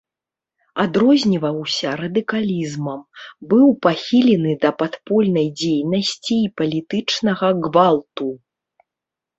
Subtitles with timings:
[0.83, 2.99] Адрозніваўся радыкалізмам,
[3.53, 8.27] быў пахілены да падпольнай дзейнасці і палітычнага гвалту.